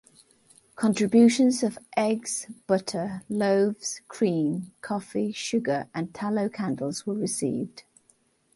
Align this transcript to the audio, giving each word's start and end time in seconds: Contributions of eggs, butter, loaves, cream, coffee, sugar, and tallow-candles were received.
Contributions 0.75 1.61
of 1.61 1.77
eggs, 1.95 2.47
butter, 2.65 3.21
loaves, 3.29 4.01
cream, 4.07 4.71
coffee, 4.81 5.31
sugar, 5.31 5.89
and 5.93 6.11
tallow-candles 6.11 7.05
were 7.05 7.13
received. 7.13 7.83